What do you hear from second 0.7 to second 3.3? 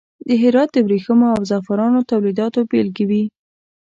د وریښمو او زغفرانو تولیداتو بیلګې وې.